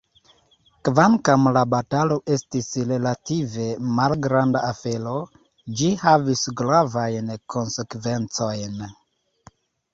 [0.87, 3.67] Kvankam la batalo estis relative
[4.01, 5.15] malgranda afero,
[5.83, 8.85] ĝi havis gravajn konsekvencojn.